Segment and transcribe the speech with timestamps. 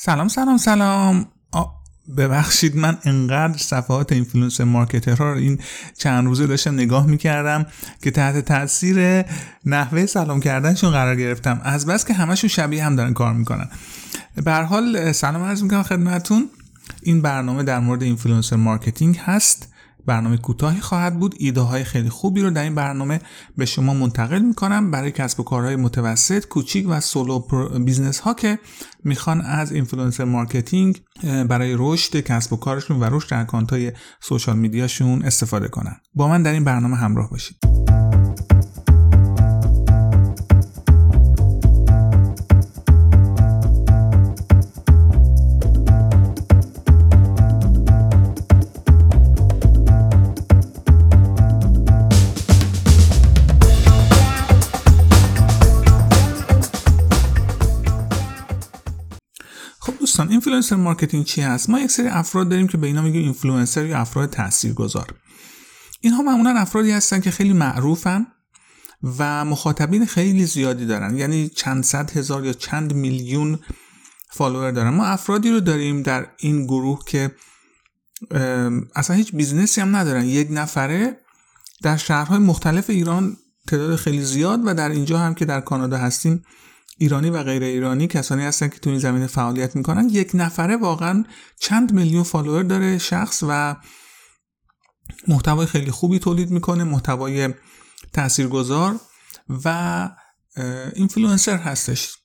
[0.00, 1.26] سلام سلام سلام.
[2.16, 5.58] ببخشید من انقدر صفحات influencer marketer ها رو این
[5.98, 7.66] چند روزه داشتم نگاه می‌کردم
[8.02, 9.24] که تحت تاثیر
[9.64, 11.60] نحوه سلام کردنشون قرار گرفتم.
[11.64, 13.68] از بس که همشون شبیه هم دارن کار می‌کنن.
[14.44, 16.50] به حال سلام عرض می‌کنم خدمتتون.
[17.02, 19.72] این برنامه در مورد influencer marketing هست.
[20.08, 21.34] برنامه کوتاهی خواهد بود.
[21.38, 23.20] ایده های خیلی خوبی رو در این برنامه
[23.56, 24.90] به شما منتقل می‌کنم.
[24.90, 27.38] برای کسب و کارهای متوسط کوچیک و سولو
[27.84, 28.58] business ها که
[29.04, 34.94] می‌خوان از influencer marketing برای رشد کسب و کارشون و رشد account های social media
[34.94, 35.96] شون استفاده کنن.
[36.14, 37.77] با من در این برنامه همراه باشید.
[60.38, 63.98] influencer marketing چی هست؟ ما یک سری افراد داریم که به اینا میگیم اینفلوئنسر یا
[63.98, 65.14] افراد تاثیرگذار.
[66.00, 68.26] اینها معمولا افرادی هستن که خیلی معروفن
[69.18, 71.16] و مخاطبین خیلی زیادی دارن.
[71.16, 73.58] یعنی چند صد هزار یا چند میلیون
[74.30, 74.90] follower دارن.
[74.90, 77.34] ما افرادی رو داریم در این گروه که
[78.96, 80.24] اصلا هیچ business ی هم ندارن.
[80.24, 81.16] یک نفره
[81.82, 83.36] در شهرهای مختلف ایران
[83.68, 86.44] تعداد خیلی زیاد و در اینجا هم که در کانادا هستیم
[86.98, 90.08] ایرانی و غیر ایرانی کسانی هستن که تو این زمینه فعالیت می‌کنن.
[90.08, 91.24] یک نفره واقعا
[91.60, 93.76] چند میلیون follower داره شخص و
[95.28, 97.54] محتوای خیلی خوبی تولید می‌کنه محتوای
[98.12, 99.00] تاثیرگذار
[99.64, 100.08] و
[100.94, 102.16] اینفلوئنسر هستش.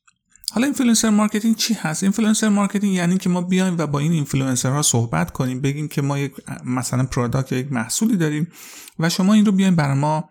[0.51, 4.81] حالا influencer marketing چی هست؟ influencer marketing یعنی که ما بیایم و با این اینفلوئنسرها
[4.81, 6.33] صحبت کنیم بگیم که ما یک
[6.65, 8.51] مثلا product یا یک محصولی داریم
[8.99, 10.29] و شما این رو بیاین برای ما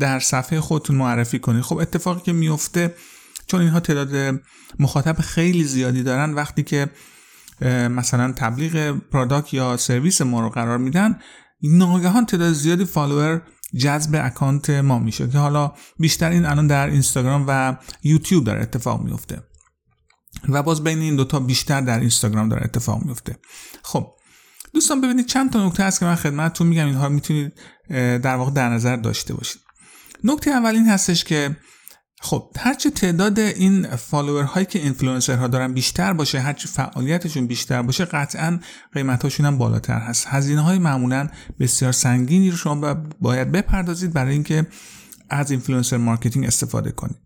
[0.00, 1.62] در صفحه خودتون معرفی کنید.
[1.62, 2.94] خب اتفاقی که میفته
[3.46, 4.40] چون اینها تعداد
[4.78, 6.90] مخاطب خیلی زیادی دارن وقتی که
[7.90, 11.18] مثلا تبلیغ product یا سرویس ما رو قرار میدن
[11.62, 13.42] ناگهان تعداد زیادی follower
[13.76, 19.02] جذب account ما میشه که حالا بیشتر این الان در اینستاگرام و یوتیوب داره اتفاق
[19.02, 19.42] میفته.
[20.48, 23.38] و باز بین این دوتا بیشتر در اینستاگرام داره اتفاق میفته.
[23.82, 24.06] خب
[24.74, 27.52] دوستان ببینید چند تا نکته هست که من خدمتتون میگم اینها می‌تونید
[27.88, 29.62] در واقع در نظر داشته باشید.
[30.24, 31.56] نکته اول این هستش که
[32.24, 37.82] خب هرچه تعداد این follower هایی که اینفلوئنسر ها دارن بیشتر باشه هرچه فعالیتشون بیشتر
[37.82, 38.60] باشه قطعا
[38.92, 40.26] قیمت هاشون هم بالاتر هست.
[40.28, 41.28] هزینه های معمولا
[41.60, 44.66] بسیار سنگینی رو شما باید بپردازید برای اینکه
[45.30, 47.16] از influencer marketing استفاده کنید.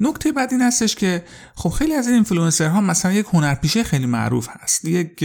[0.00, 1.24] نکته بعد این هستش که
[1.54, 5.24] خب خیلی از این اینفلوئنسر ها مثلا یک هنرپیشه خیلی معروف هست یک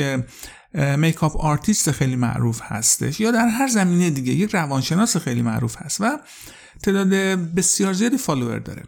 [0.97, 6.01] makeup artist خیلی معروف هستش یا در هر زمینه دیگه یک روانشناس خیلی معروف هست
[6.01, 6.19] و
[6.83, 7.09] تعداد
[7.55, 8.83] بسیار زیادی follower داره.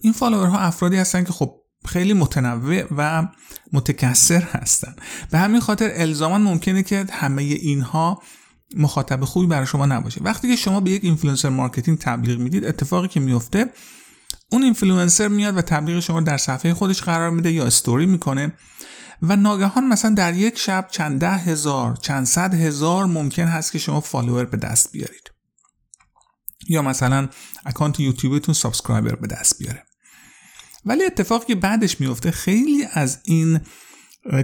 [0.00, 3.28] این follower ها افرادی هستن که خب خیلی متنوع و
[3.72, 4.96] متکثر هستن.
[5.30, 8.22] به همین خاطر الزاما ممکنه که همه اینها
[8.76, 10.20] مخاطب خوبی برای شما نباشه.
[10.24, 13.70] وقتی که شما به یک influencer marketing تبلیغ می‌دید اتفاقی که میفته
[14.52, 18.52] اون اینفلوئنسر میاد و تبلیغ شما در صفحه خودش قرار میده یا استوری می‌کنه
[19.22, 23.78] و ناگهان مثلا در یک شب چند ده هزار چند صد هزار ممکن هست که
[23.78, 25.33] شما follower به دست بیارید.
[26.68, 27.28] یا مثلا
[27.66, 29.82] account یوتیوبتون subscriber به دست بیاره.
[30.84, 33.60] ولی اتفاقی که بعدش میفته خیلی از این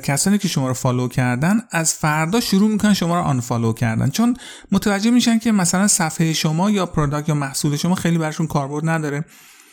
[0.03, 4.11] کسانی که شما رو follow کردن از فردا شروع می‌کنن شما رو unfollow کردن.
[4.11, 4.37] چون
[4.73, 9.25] متوجه میشن که مثلا صفحه شما یا product یا محصول شما خیلی برشون کاربرد نداره.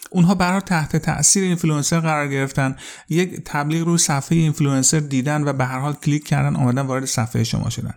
[0.09, 2.75] اونها برای تحت تاثیر اینفلوئنسر قرار گرفتن.
[3.09, 7.43] یک تبلیغ روی صفحه اینفلوئنسر دیدن و به هر حال کلیک کردن آمدن وارد صفحه
[7.43, 7.93] شما شدن.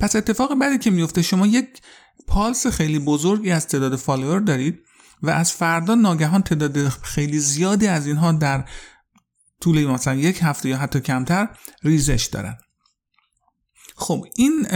[0.00, 1.68] پس اتفاق بعدی که میفته شما یک
[2.26, 4.82] پالس خیلی بزرگی از تعداد follower دارید
[5.22, 8.68] و از فردا ناگهان تعداد خیلی زیادی از اینها در
[9.60, 11.48] طول مثلا یک هفته یا حتی کمتر
[11.82, 12.58] ریزش دارن.
[13.96, 14.66] خب این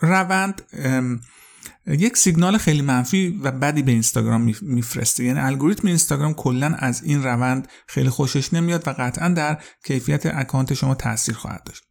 [0.00, 0.62] روند
[1.86, 5.24] یک سیگنال خیلی منفی و بدی به اینستاگرام میفرسته.
[5.24, 10.74] یعنی الگوریتم اینستاگرام کلا از این روند خیلی خوشش نمیاد و قطعا در کیفیت account
[10.74, 11.85] شما تاثیر خواهد داشت.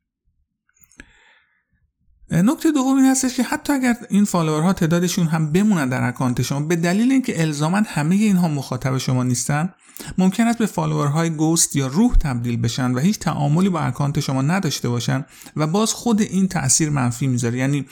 [2.32, 6.42] نکته دوم این هستش که حتی اگر این follower ها تعدادشون هم بمونن در account
[6.42, 9.74] شما به دلیل اینکه الزاما همه اینها مخاطب شما نیستن
[10.18, 14.20] ممکن است به follower های ghost یا روح تبدیل بشن و هیچ تعاملی با account
[14.20, 15.26] شما نداشته باشن
[15.56, 17.58] و باز خود این تاثیر منفی می‌ذاره.
[17.58, 17.86] یعنی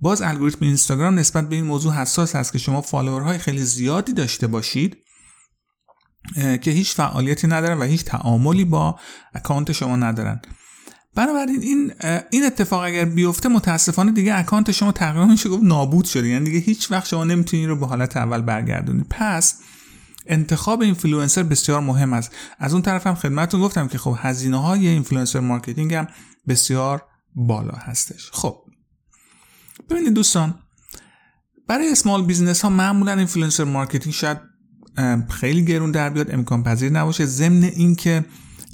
[0.00, 4.12] باز الگوریتم اینستاگرام نسبت به این موضوع حساس هست که شما follower های خیلی زیادی
[4.12, 4.96] داشته باشید
[6.34, 8.98] که هیچ فعالیتی ندارن و هیچ تعاملی با
[9.34, 10.40] account شما ندارن.
[11.14, 11.92] بنابراین این
[12.30, 16.28] این اتفاق اگر بیفته متاسفانه دیگه account شما تقریبا میشه گفت نابود شده.
[16.28, 19.58] یعنی دیگه هیچ وقت شما نمی‌تونید رو به حالت اول برگردونید پس
[20.26, 22.32] انتخاب اینفلوئنسر بسیار مهم است.
[22.58, 26.08] از اون طرف هم خدمتتون گفتم که خب هزینه های influencer marketing هم
[26.48, 27.02] بسیار
[27.34, 28.30] بالا هستش.
[28.32, 28.56] خب
[29.90, 30.54] ببینید دوستان
[31.68, 34.38] برای small business ها معمولا influencer marketing شاید
[35.30, 37.26] خیلی گرون در بیاد امکان پذیر نباشه.
[37.26, 38.24] ضمن اینکه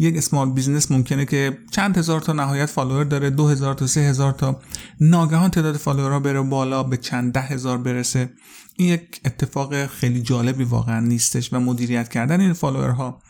[0.01, 4.01] یک small business ممکنه که چند هزار تا نهایت follower داره دو هزار تا سه
[4.01, 4.61] هزار تا.
[5.01, 8.33] ناگهان تعداد follower ها بره بالا به چند ده هزار برسه.
[8.77, 13.23] این یک اتفاق خیلی جالبی واقعا نیستش و مدیریت کردن این follower ها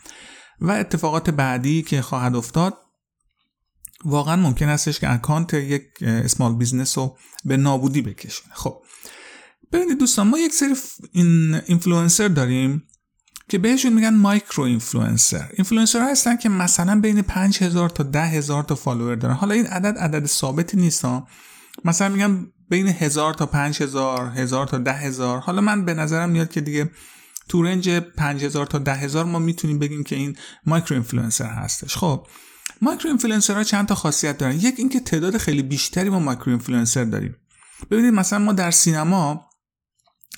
[0.61, 2.77] و اتفاقات بعدی که خواهد افتاد
[4.05, 8.81] واقعا ممکن استش که account یک small business رو به نابودی بکشونه خب
[9.71, 10.75] ببینید دوستان ما یک سری
[11.11, 12.83] این اینفلوئنسر داریم.
[13.51, 19.15] که بهشون میگن micro influencer influencer هستن که مثلا بین 5000 تا 10000 تا follower
[19.15, 19.33] دارن.
[19.33, 21.27] حالا این عدد عدد ثابتی نیست ها.
[21.85, 26.61] مثلا میگم بین 1000 تا 5000 1000 تا 10000 حالا من به نظرم میاد که
[26.61, 26.91] دیگه
[27.49, 31.97] تو range 5000 تا 10000 ما می‌تونیم بگیم که این micro influencer هستش.
[31.97, 32.27] خب
[32.81, 37.03] micro influencer ها چند تا خاصیت دارن؟ یک اینکه تعداد خیلی بیشتری ما micro influencer
[37.03, 37.35] داریم.
[37.91, 39.45] ببینید مثلا ما در سینما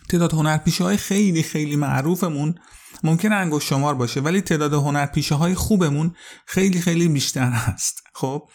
[0.09, 2.55] تعداد هنرپیشه خیلی خیلی معروفمون
[3.03, 6.15] ممکن انگشت شمار باشه ولی تعداد هنرپیشه های خوبمون
[6.45, 8.03] خیلی خیلی بیشتر هست.
[8.13, 8.49] خب؟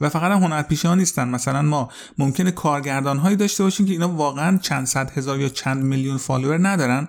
[0.00, 1.28] و فقط هم هنرپیشه ها نیستن.
[1.28, 5.82] مثلا ما ممکنه کارگردان هایی داشته باشیم که اینا واقعا چند صد هزار یا چند
[5.82, 7.08] میلیون follower ندارن.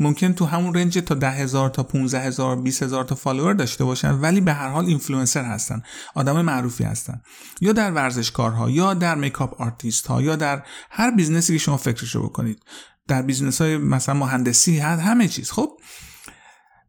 [0.00, 3.84] ممکن تو همون range تا ده هزار تا 15 هزار 20 هزار تا follower داشته
[3.84, 5.82] باشن ولی به هر حال اینفلوئنسر هستن.
[6.14, 7.22] آدم معروفی هستن.
[7.60, 11.76] یا در ورزشکارها یا در makeup artist ها یا در هر business ی که شما
[11.76, 12.62] فکرشو بکنید.
[13.08, 15.50] در business های مثلا مهندسی هست همه چیز.
[15.50, 15.70] خب؟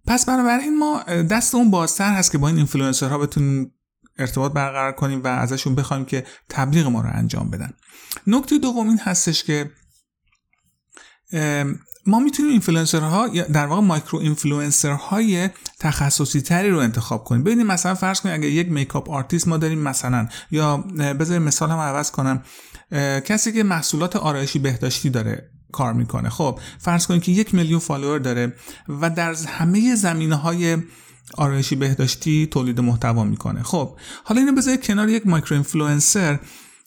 [0.08, 2.68] پس بنابراین ما دستمون بازتر هست که با این
[3.02, 3.72] ها بتونیم
[4.18, 7.74] ارتباط برقرار کنیم و ازشون بخوایم که تبلیغ ما رو انجام بدن.
[8.28, 9.72] نکته دوم این هستش که
[12.08, 12.62] ما می‌تونیم
[12.94, 14.64] ها در واقع مایکرو
[15.10, 15.50] های
[15.80, 17.44] تخصصی تری رو انتخاب کنیم.
[17.44, 20.78] ببینید مثلا فرض کنید اگر یک makeup artist ما داریم مثلا یا
[21.20, 22.44] بذاریم مثال هم عوض کنم
[23.26, 26.30] کسی که محصولات آرایشی بهداشتی داره کار می‌کنه.
[26.30, 28.54] خب فرض کنید که یک میلیون follower داره
[29.02, 30.78] و در همه زمینه های
[31.38, 33.64] آرایشی بهداشتی تولید محتوا می‌کنه.
[33.64, 36.40] خب حالا اینو بذارید کنار یک micro influencer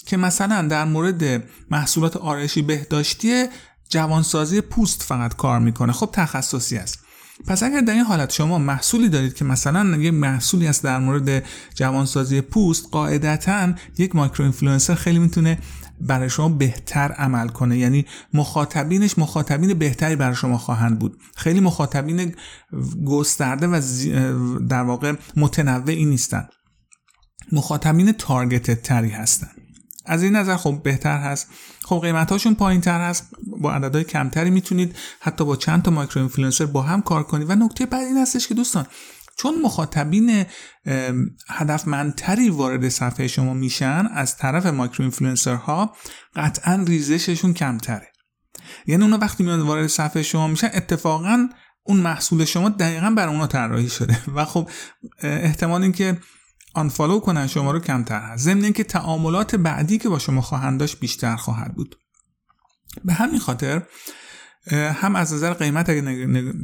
[0.06, 3.46] که مثلا در مورد محصولات آرایشی بهداشتی
[3.88, 5.92] جوانسازی پوست فقط کار می‌کنه.
[5.92, 6.98] خب تخصصی است.
[7.46, 11.44] پس اگر در این حالت شما محصولی دارید که مثلا یک محصولی است در مورد
[11.74, 15.58] جوانسازی پوست قاعدتا یک micro influencer خیلی می‌تونه
[16.00, 17.78] برای شما بهتر عمل کنه.
[17.78, 21.18] یعنی مخاطبینش مخاطبین بهتری برای شما خواهند بود.
[21.36, 22.34] خیلی مخاطبین
[23.06, 23.80] گسترده و
[24.68, 26.48] در واقع متنوعی نیستن.
[27.52, 29.50] مخاطبین targeted تری هستن.
[30.06, 31.48] از این نظر خب بهتر هست.
[31.84, 33.30] خب قیمتاشون پایین تر هست.
[33.60, 37.50] با عددهای کمتری می‌تونید حتی با چند تا micro influencer با هم کار کنید.
[37.50, 38.86] و نکته بعد این هستش که دوستان
[39.38, 40.46] چون مخاطبین
[41.48, 45.96] هدفمندتری وارد صفحه شما میشن از طرف micro influencer ها
[46.36, 48.12] قطعا ریزششون کمتره.
[48.86, 51.48] یعنی اونا وقتی میان وارد صفحه شما میشن اتفاقا
[51.82, 54.18] اون محصول شما دقیقا بر اونا طراحی شده.
[54.36, 54.70] و خب
[55.22, 56.18] احتمال اینکه
[56.74, 58.44] آنفالو کنن شما رو کمتر هست.
[58.44, 61.98] ضمن اینکه تعاملات بعدی که با شما خواهند داشت بیشتر خواهد بود.
[63.04, 63.82] به همین خاطر
[64.70, 66.00] هم از نظر قیمت اگه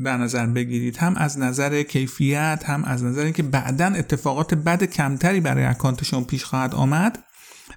[0.05, 5.41] در نظر بگیرید هم از نظر کیفیت هم از نظر اینکه بعدا اتفاقات بد کمتری
[5.41, 7.25] برای اکانت شما پیش خواهد آمد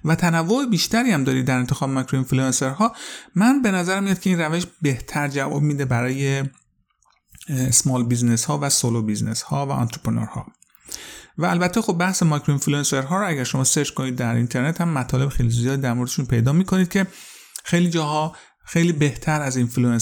[0.04, 2.24] و تنوع بیشتری هم دارید در انتخاب مایکرو
[2.62, 2.92] ها
[3.34, 6.44] من به نظر میاد که این روش بهتر جواب میده برای
[7.70, 10.46] small business ها و solo business ها و entrepreneur ها
[11.38, 14.88] و البته خب بحث micro influencer ها رو اگر شما search کنید در اینترنت هم
[14.88, 17.06] مطالب خیلی زیاد در موردشون پیدا می‌کنید که
[17.64, 18.36] خیلی جاها
[18.68, 19.58] خیلی بهتر از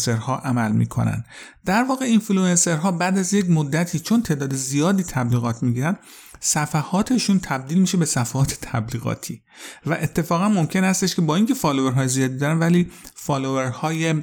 [0.07, 1.25] ها عمل می‌کنن.
[1.65, 5.97] در واقع اینفلوئنسرها بعد از یک مدتی چون تعداد زیادی تبلیغات می‌گیرن
[6.41, 9.43] صفحاتشون تبدیل میشه به صفحات تبلیغاتی.
[9.87, 14.15] و اتفاقا ممکن هستش که با اینکه فالوورهای زیادی دارن ولی فالوورهای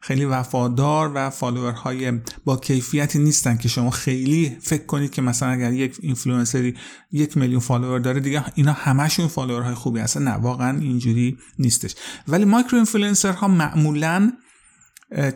[0.00, 2.12] خیلی وفادار و فالوورهای
[2.44, 6.76] با کیفیتی نیستن که شما خیلی فکر کنید که مثلا اگر یک اینفلوئنسری
[7.12, 10.22] یک میلیون فالوور داره دیگه اینا همشون فالوورهای خوبی هستن.
[10.22, 11.94] نه واقعا اینجوری نیستش.
[12.28, 14.32] ولی micro influencer ها معمولا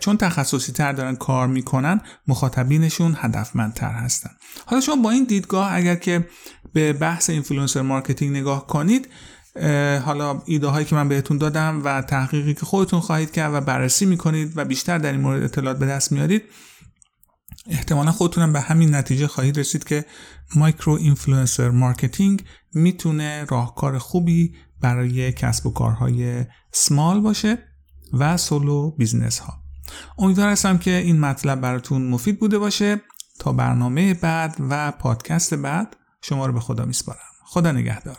[0.00, 4.30] چون تخصصی تر دارن کار می‌کنن مخاطبینشون هدفمندتر هستن.
[4.66, 6.28] حالا شما با این دیدگاه اگر که
[6.72, 9.08] به بحث influencer marketing نگاه کنید
[10.04, 14.06] حالا ایده هایی که من بهتون دادم و تحقیقی که خودتون خواهید کرد و بررسی
[14.06, 16.42] می‌کنید و بیشتر در این مورد اطلاعات به دست میارید
[17.70, 20.04] احتمالا خودتونم به همین نتیجه خواهید رسید که
[20.56, 22.44] micro influencer marketing
[22.74, 27.58] می‌تونه راهکار خوبی برای کسب و کارهای سمال باشه
[28.12, 29.65] و solo business ها
[30.18, 33.00] امیدوار هستم که این مطلب براتون مفید بوده باشه.
[33.38, 37.18] تا برنامه بعد و پادکست بعد شما رو به خدا میسپارم.
[37.44, 38.16] خدا نگهدار.